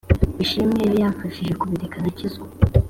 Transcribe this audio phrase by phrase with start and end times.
[0.43, 2.45] Ishimwe yo yamfashije kubireka nkakizwa